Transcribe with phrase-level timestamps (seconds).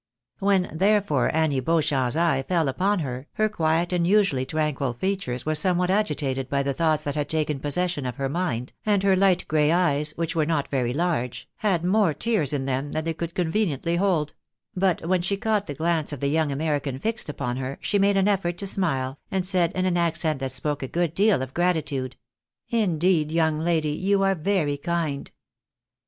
[0.39, 5.53] When, therefore, Annie Beauchamp's eye fell upon her, her quiet and usually tranquil features were
[5.53, 9.47] somewhat agitated by the thoughts that had taken possession of her mind, and her light
[9.47, 13.35] gray eyes, which were not very large, had more tears in them than they could
[13.35, 14.33] conveniently hold;
[14.75, 18.17] but when she caught the glance of the young American fixed upon her, she made
[18.17, 21.53] an effort to smile, and said, in an accent that spoke a good deal of
[21.53, 22.13] gra titude
[22.69, 25.29] —"Indeed, young lady, you are very kind."